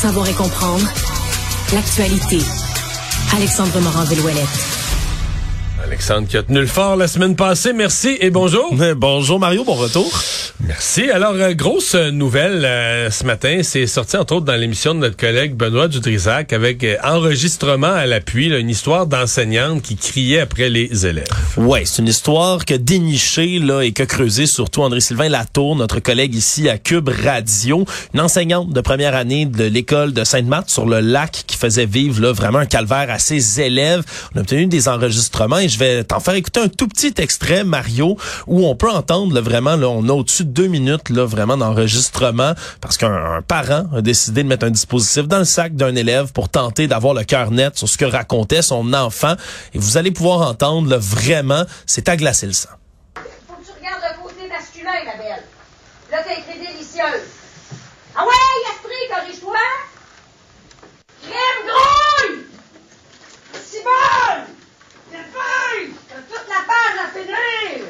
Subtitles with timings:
[0.00, 0.88] Savoir et comprendre
[1.74, 2.38] l'actualité.
[3.36, 4.48] Alexandre Morand-Villouellette.
[5.84, 7.74] Alexandre qui a tenu le fort la semaine passée.
[7.74, 8.74] Merci et bonjour.
[8.96, 10.10] bonjour Mario, bon retour.
[10.70, 11.10] Merci.
[11.10, 15.16] Alors, euh, grosse nouvelle euh, ce matin, c'est sorti entre autres dans l'émission de notre
[15.16, 21.06] collègue Benoît Dudrisac avec euh, enregistrement à l'appui, une histoire d'enseignante qui criait après les
[21.06, 21.26] élèves.
[21.56, 26.36] Ouais, c'est une histoire que déniché là et que creusé surtout André-Sylvain Latour, notre collègue
[26.36, 27.84] ici à Cube Radio,
[28.14, 32.22] une enseignante de première année de l'école de Sainte-Marthe sur le lac qui faisait vivre
[32.22, 34.04] là vraiment un calvaire à ses élèves.
[34.36, 37.64] On a obtenu des enregistrements et je vais t'en faire écouter un tout petit extrait
[37.64, 41.56] Mario où on peut entendre là, vraiment là on a au-dessus deux minutes là vraiment
[41.56, 46.32] d'enregistrement parce qu'un parent a décidé de mettre un dispositif dans le sac d'un élève
[46.32, 49.36] pour tenter d'avoir le cœur net sur ce que racontait son enfant.
[49.72, 52.68] Et vous allez pouvoir entendre là, vraiment, c'est à glacer le sang.
[58.14, 58.34] Ah ouais,
[59.08, 59.56] corrige-toi.
[61.22, 62.44] Crème grouille!
[63.64, 64.44] Si bon!
[65.10, 65.94] C'est feuille!
[66.08, 67.86] T'as toute la page à finir!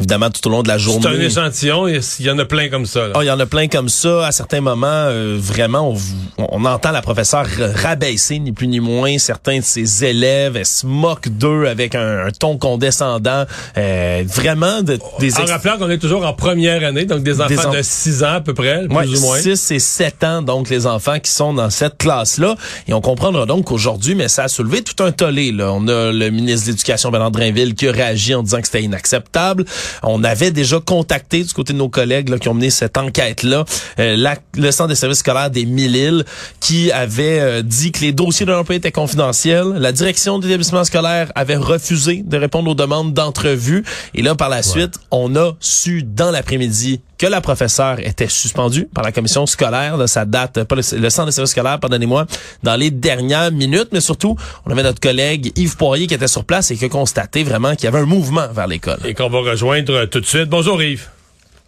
[0.00, 1.02] Évidemment tout au long de la journée.
[1.02, 3.08] C'est un échantillon, il y en a plein comme ça.
[3.14, 4.26] Oh, il y en a plein comme ça.
[4.26, 5.94] À certains moments, euh, vraiment,
[6.38, 10.56] on, on, entend la professeure rabaisser, ni plus ni moins, certains de ses élèves.
[10.56, 13.44] Elle se moque d'eux avec un, ton condescendant.
[13.76, 15.38] Euh, vraiment, de, des...
[15.38, 18.40] En rappelant qu'on est toujours en première année, donc des enfants de 6 ans à
[18.40, 19.38] peu près, plus ou moins.
[19.38, 22.56] 6 et 7 ans, donc les enfants qui sont dans cette classe-là.
[22.88, 25.52] Et on comprendra donc qu'aujourd'hui, mais ça a soulevé tout un tollé.
[25.52, 25.72] Là.
[25.72, 28.82] On a le ministre de l'Éducation, Bernard Drinville, qui a réagi en disant que c'était
[28.82, 29.64] inacceptable.
[30.02, 33.64] On avait déjà contacté du côté de nos collègues qui ont mené cette enquête-là
[33.98, 36.24] euh, le Centre des services scolaires des Mille-Îles
[36.60, 39.72] qui avait euh, dit que les dossiers de l'emploi étaient confidentiels.
[39.76, 43.84] La direction de l'établissement scolaire avait refusé de répondre aux demandes d'entrevue.
[44.14, 48.86] Et là, par la suite, on a su dans l'après-midi que la professeure était suspendue
[48.86, 49.98] par la commission scolaire.
[49.98, 52.24] de sa date, pas le, centre des services scolaires, pardonnez-moi,
[52.62, 53.88] dans les dernières minutes.
[53.92, 56.88] Mais surtout, on avait notre collègue Yves Poirier qui était sur place et qui a
[56.88, 59.00] constaté vraiment qu'il y avait un mouvement vers l'école.
[59.04, 60.48] Et qu'on va rejoindre tout de suite.
[60.48, 61.08] Bonjour Yves.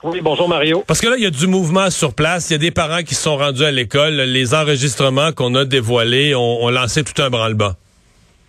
[0.03, 0.85] Oui, bonjour Mario.
[0.87, 2.49] Parce que là, il y a du mouvement sur place.
[2.49, 4.15] Il y a des parents qui sont rendus à l'école.
[4.15, 7.77] Les enregistrements qu'on a dévoilés ont, lancé tout un branle-bas.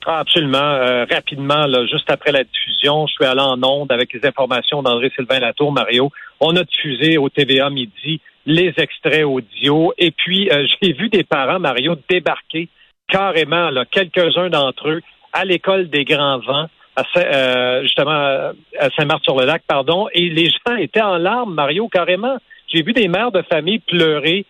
[0.06, 0.58] Ah, absolument.
[0.58, 4.84] Euh, rapidement, là, juste après la diffusion, je suis allé en onde avec les informations
[4.84, 6.12] d'André-Sylvain Latour, Mario.
[6.42, 9.94] On a diffusé au TVA midi les extraits audio.
[9.98, 12.68] Et puis, euh, j'ai vu des parents, Mario, débarquer
[13.08, 19.64] carrément, là, quelques-uns d'entre eux, à l'école des Grands Vents, à, euh, justement à Saint-Marc-sur-le-Lac,
[19.68, 20.08] pardon.
[20.14, 22.38] Et les gens étaient en larmes, Mario, carrément.
[22.68, 24.46] J'ai vu des mères de famille pleurer,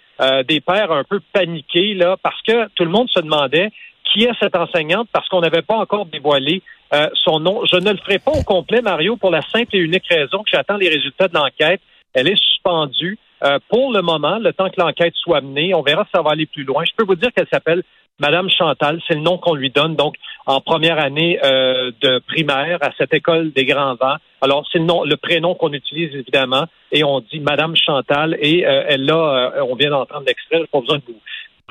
[0.47, 3.69] des pères un peu paniqués, là, parce que tout le monde se demandait
[4.03, 6.61] qui est cette enseignante parce qu'on n'avait pas encore dévoilé
[6.93, 7.65] euh, son nom.
[7.65, 10.49] Je ne le ferai pas au complet, Mario, pour la simple et unique raison que
[10.51, 11.81] j'attends les résultats de l'enquête.
[12.13, 15.73] Elle est suspendue euh, pour le moment, le temps que l'enquête soit menée.
[15.73, 16.83] On verra si ça va aller plus loin.
[16.85, 17.83] Je peux vous dire qu'elle s'appelle
[18.19, 20.15] Madame Chantal, c'est le nom qu'on lui donne donc
[20.45, 24.17] en première année euh, de primaire à cette école des Grands Vents.
[24.39, 29.05] Alors c'est le le prénom qu'on utilise évidemment et on dit Madame Chantal et elle
[29.05, 31.19] là, on vient d'entendre l'extrait, j'ai pas besoin de vous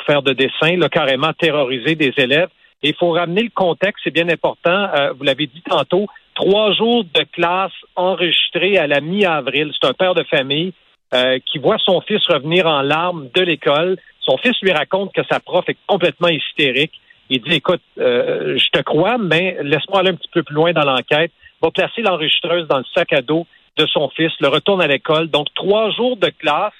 [0.06, 2.48] faire de dessin, là, carrément terroriser des élèves.
[2.82, 4.88] Il faut ramener le contexte, c'est bien important.
[4.94, 9.72] Euh, vous l'avez dit tantôt, trois jours de classe enregistrés à la mi-avril.
[9.72, 10.72] C'est un père de famille
[11.14, 13.98] euh, qui voit son fils revenir en larmes de l'école.
[14.20, 16.92] Son fils lui raconte que sa prof est complètement hystérique.
[17.30, 20.72] Il dit, écoute, euh, je te crois, mais laisse-moi aller un petit peu plus loin
[20.72, 21.30] dans l'enquête.
[21.62, 25.28] Va placer l'enregistreuse dans le sac à dos de son fils, le retourne à l'école.
[25.28, 26.72] Donc, trois jours de classe.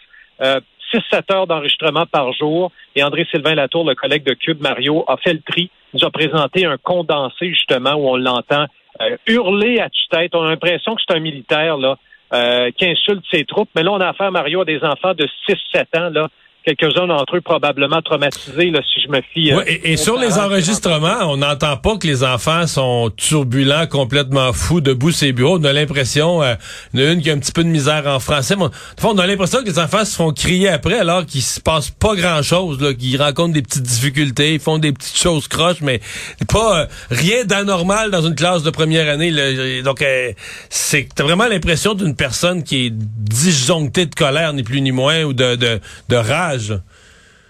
[0.93, 2.72] 6-7 heures d'enregistrement par jour.
[2.97, 6.65] Et André-Sylvain Latour, le collègue de Cube, Mario, a fait le tri, nous a présenté
[6.65, 8.66] un condensé, justement, où on l'entend
[9.00, 10.34] euh, hurler à tue-tête.
[10.34, 11.97] On a l'impression que c'est un militaire, là,
[12.32, 13.71] euh, qui insulte ses troupes.
[13.75, 16.28] Mais là, on a affaire, Mario, à des enfants de 6-7 ans, là,
[16.65, 19.53] quelques-uns d'entre eux probablement traumatisés, là, si je me fie.
[19.53, 24.81] Euh, et, sur les enregistrements, on n'entend pas que les enfants sont turbulents, complètement fous,
[24.81, 25.59] debout ces bureaux.
[25.59, 26.55] On a l'impression, euh,
[26.95, 28.56] il y en a une qui a un petit peu de misère en français.
[28.56, 28.67] Mais,
[29.03, 32.15] on a l'impression que les enfants se font crier après alors qu'il se passe pas
[32.15, 36.01] grand-chose, là, qu'ils rencontrent des petites difficultés, ils font des petites choses croches, mais
[36.48, 39.31] pas euh, rien d'anormal dans une classe de première année.
[39.31, 39.83] Là.
[39.83, 40.33] Donc, euh,
[40.71, 45.33] c'est vraiment l'impression d'une personne qui est disjonctée de colère, ni plus ni moins, ou
[45.33, 46.52] de, de, de rage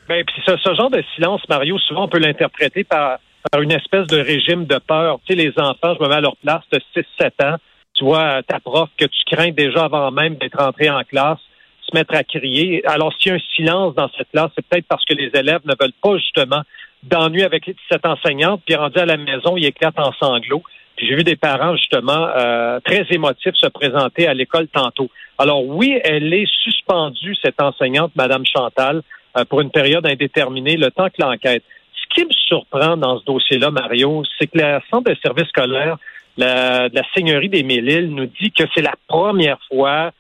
[0.08, 3.18] ben, ce, genre de silence, Mario, souvent on peut l'interpréter par,
[3.58, 5.20] une espèce de régime de peur.
[5.24, 7.56] Tu sais, les enfants, je me mets à leur place de 6-7 ans,
[7.94, 11.38] tu vois ta prof que tu crains déjà avant même d'être entré en classe,
[11.82, 12.86] se mettre à crier.
[12.86, 15.62] Alors, s'il y a un silence dans cette classe, c'est peut-être parce que les élèves
[15.64, 16.62] ne veulent pas justement
[17.02, 20.62] d'ennui avec cette enseignante, puis rendu à la maison, il éclate en sanglots.
[20.96, 25.10] Puis j'ai vu des parents justement euh, très émotifs se présenter à l'école tantôt.
[25.38, 29.02] Alors oui, elle est suspendue, cette enseignante, Madame Chantal,
[29.36, 31.64] euh, pour une période indéterminée, le temps que l'enquête.
[31.94, 35.96] Ce qui me surprend dans ce dossier-là, Mario, c'est que le Centre de services scolaires
[36.36, 40.12] la, de la Seigneurie des mille nous dit que c'est la première fois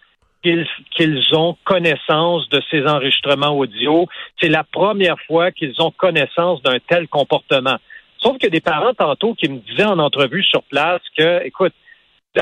[0.42, 4.08] qu'ils ont connaissance de ces enregistrements audio.
[4.40, 7.76] C'est la première fois qu'ils ont connaissance d'un tel comportement.
[8.22, 11.74] Sauf que des parents tantôt qui me disaient en entrevue sur place que, écoute,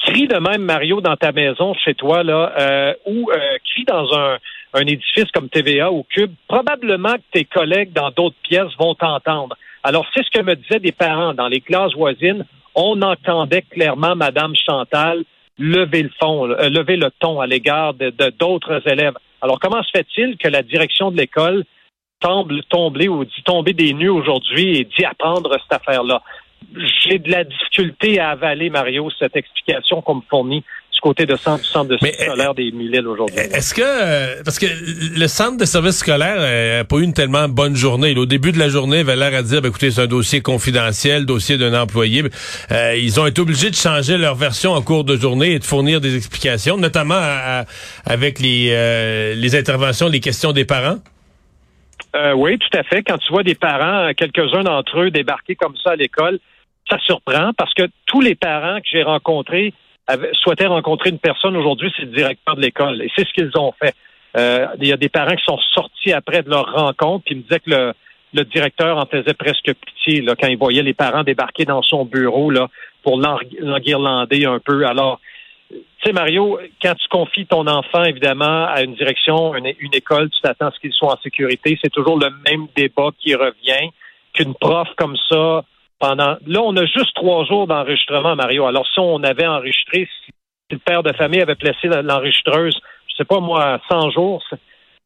[0.00, 4.16] crie de même Mario dans ta maison chez toi là, euh, ou euh, crie dans
[4.16, 4.38] un,
[4.74, 9.56] un édifice comme TVA ou Cube, probablement que tes collègues dans d'autres pièces vont t'entendre.
[9.82, 12.44] Alors c'est ce que me disaient des parents dans les classes voisines.
[12.74, 15.24] On entendait clairement Madame Chantal
[15.58, 19.14] lever le fond, euh, lever le ton à l'égard de d'autres élèves.
[19.42, 21.64] Alors comment se fait-il que la direction de l'école
[22.22, 26.22] semble tomber ou dit tomber des nues aujourd'hui et dit apprendre cette affaire-là.
[27.02, 31.36] J'ai de la difficulté à avaler, Mario, cette explication qu'on me fournit du côté de
[31.36, 33.36] centre, du centre de service scolaire des mille aujourd'hui.
[33.36, 36.38] Est-ce que, euh, parce que le centre de service scolaire
[36.78, 38.16] n'a pas eu une tellement bonne journée.
[38.16, 41.26] Au début de la journée, il avait l'air à dire, écoutez, c'est un dossier confidentiel,
[41.26, 42.24] dossier d'un employé.
[42.72, 45.64] Euh, ils ont été obligés de changer leur version en cours de journée et de
[45.64, 47.20] fournir des explications, notamment
[48.06, 50.98] avec les, euh, les interventions, les questions des parents.
[52.14, 53.02] Euh, oui, tout à fait.
[53.02, 56.38] Quand tu vois des parents, quelques-uns d'entre eux débarquer comme ça à l'école,
[56.88, 59.74] ça surprend parce que tous les parents que j'ai rencontrés
[60.32, 63.02] souhaitaient rencontrer une personne aujourd'hui, c'est le directeur de l'école.
[63.02, 63.94] Et c'est ce qu'ils ont fait.
[64.36, 67.38] Euh, il y a des parents qui sont sortis après de leur rencontre, puis ils
[67.38, 67.92] me disaient que le,
[68.34, 72.04] le directeur en faisait presque pitié là, quand il voyait les parents débarquer dans son
[72.04, 72.68] bureau là,
[73.02, 74.86] pour l'enguirlander un peu.
[74.86, 75.20] Alors,
[75.70, 80.40] tu sais, Mario, quand tu confies ton enfant, évidemment, à une direction, une, école, tu
[80.40, 81.78] t'attends à ce qu'il soit en sécurité.
[81.82, 83.90] C'est toujours le même débat qui revient
[84.32, 85.64] qu'une prof comme ça,
[85.98, 86.36] pendant...
[86.46, 88.66] Là, on a juste trois jours d'enregistrement, Mario.
[88.66, 90.32] Alors, si on avait enregistré, si
[90.70, 92.78] le père de famille avait placé l'enregistreuse,
[93.08, 94.44] je sais pas moi, 100 jours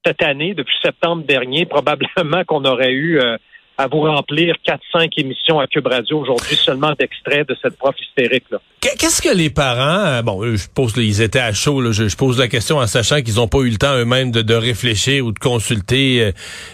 [0.04, 3.18] cette année, depuis septembre dernier, probablement qu'on aurait eu...
[3.20, 3.36] Euh,
[3.80, 8.58] à vous remplir 4-5 émissions à Cube Radio aujourd'hui seulement d'extraits de cette prof hystérique-là.
[8.80, 12.38] Qu'est-ce que les parents, euh, bon, je pose, ils étaient à chaud, là, je, pose
[12.38, 15.38] la question en sachant qu'ils n'ont pas eu le temps eux-mêmes de, réfléchir ou de
[15.38, 16.32] consulter euh,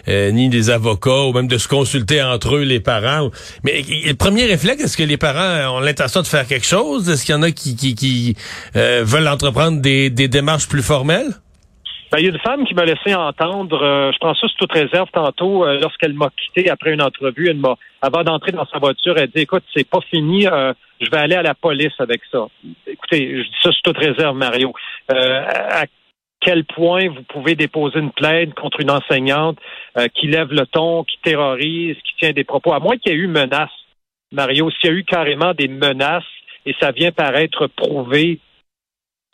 [0.09, 3.31] euh, ni des avocats ou même de se consulter entre eux les parents.
[3.63, 7.09] Mais le premier réflexe, est-ce que les parents ont l'intention de faire quelque chose?
[7.09, 8.37] Est-ce qu'il y en a qui, qui,
[8.75, 11.35] veulent entreprendre des démarches plus formelles?
[12.11, 14.57] Ben, il y a une femme qui m'a laissé entendre, euh, je pense ça sous
[14.59, 18.67] toute réserve tantôt, euh, lorsqu'elle m'a quitté après une entrevue, elle m'a, avant d'entrer dans
[18.67, 21.95] sa voiture, elle dit, écoute, c'est pas fini, euh, je vais aller à la police
[21.99, 22.47] avec ça.
[22.87, 24.73] Écoutez, je dis ça sous toute réserve, Mario.
[25.09, 25.85] à
[26.41, 29.59] quel point vous pouvez déposer une plainte contre une enseignante
[30.15, 33.19] qui lève le ton, qui terrorise, qui tient des propos, à moins qu'il y ait
[33.19, 33.71] eu menace,
[34.33, 36.25] Mario, s'il y a eu carrément des menaces,
[36.67, 38.41] et ça vient paraître prouvé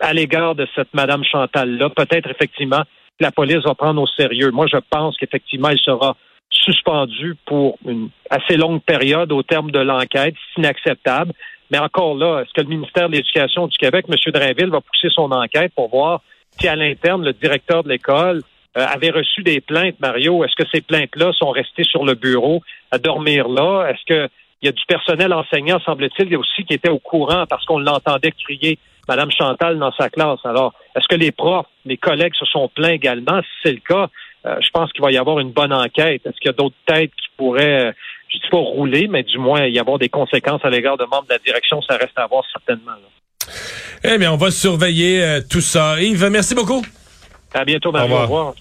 [0.03, 1.89] à l'égard de cette Madame Chantal-là.
[1.91, 2.83] Peut-être effectivement
[3.21, 4.51] la police va prendre au sérieux.
[4.51, 6.17] Moi, je pense qu'effectivement, elle sera
[6.51, 10.35] suspendue pour une assez longue période au terme de l'enquête.
[10.55, 11.33] C'est inacceptable.
[11.71, 14.17] Mais encore là, est-ce que le ministère de l'Éducation du Québec, M.
[14.33, 16.21] Drainville, va pousser son enquête pour voir
[16.59, 18.43] si à l'interne, le directeur de l'école
[18.77, 20.45] euh, avait reçu des plaintes, Mario?
[20.45, 22.61] Est-ce que ces plaintes-là sont restées sur le bureau
[22.91, 23.87] à dormir là?
[23.89, 24.29] Est-ce qu'il
[24.63, 28.79] y a du personnel enseignant, semble-t-il, aussi qui était au courant parce qu'on l'entendait crier
[29.09, 30.41] Madame Chantal dans sa classe.
[30.45, 33.41] Alors, est-ce que les profs, les collègues se sont plaints également?
[33.43, 34.09] Si c'est le cas,
[34.47, 36.23] euh, je pense qu'il va y avoir une bonne enquête.
[36.25, 37.93] Est-ce qu'il y a d'autres têtes qui pourraient, euh,
[38.29, 41.05] je ne dis pas rouler, mais du moins y avoir des conséquences à l'égard de
[41.05, 41.81] membres de la direction?
[41.83, 42.93] Ça reste à voir certainement.
[44.05, 46.01] Eh bien, on va surveiller euh, tout ça.
[46.01, 46.83] Yves, merci beaucoup.
[47.55, 48.13] À bientôt, Marie.
[48.13, 48.55] Au revoir.